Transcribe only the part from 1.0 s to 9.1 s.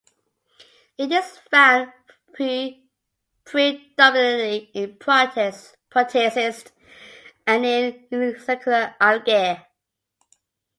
is found predominantly in protists and in unicellular